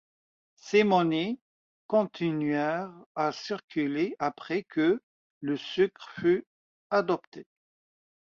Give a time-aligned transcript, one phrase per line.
[0.55, 1.37] Ces monnaies
[1.85, 4.99] continuèrent à circuler après que
[5.41, 6.47] le sucre fut
[6.89, 7.45] adopté.